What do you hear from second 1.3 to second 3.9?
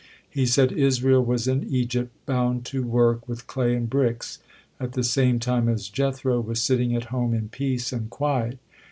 in Egypt, bound to work with clay and